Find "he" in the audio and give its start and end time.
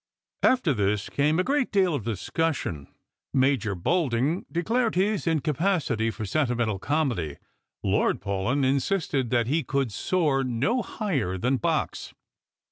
9.45-9.61